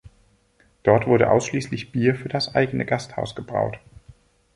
[0.81, 3.77] Dort wurde ausschließlich Bier für das eigene Gasthaus gebraut.